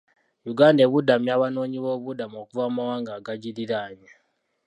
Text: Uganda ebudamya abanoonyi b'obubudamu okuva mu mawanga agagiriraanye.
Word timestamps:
Uganda 0.51 0.81
ebudamya 0.87 1.31
abanoonyi 1.37 1.77
b'obubudamu 1.83 2.35
okuva 2.43 2.65
mu 2.67 2.73
mawanga 2.77 3.11
agagiriraanye. 3.19 4.09